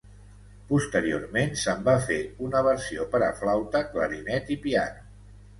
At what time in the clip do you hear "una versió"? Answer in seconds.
2.47-3.07